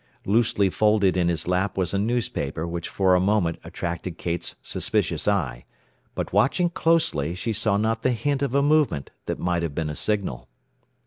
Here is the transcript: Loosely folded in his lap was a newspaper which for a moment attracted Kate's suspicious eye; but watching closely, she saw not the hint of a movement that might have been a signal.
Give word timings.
Loosely 0.25 0.67
folded 0.67 1.15
in 1.15 1.27
his 1.27 1.47
lap 1.47 1.77
was 1.77 1.93
a 1.93 1.99
newspaper 1.99 2.65
which 2.67 2.89
for 2.89 3.13
a 3.13 3.19
moment 3.19 3.59
attracted 3.63 4.17
Kate's 4.17 4.55
suspicious 4.59 5.27
eye; 5.27 5.63
but 6.15 6.33
watching 6.33 6.71
closely, 6.71 7.35
she 7.35 7.53
saw 7.53 7.77
not 7.77 8.01
the 8.01 8.09
hint 8.09 8.41
of 8.41 8.55
a 8.55 8.63
movement 8.63 9.11
that 9.27 9.37
might 9.37 9.61
have 9.61 9.75
been 9.75 9.91
a 9.91 9.95
signal. 9.95 10.49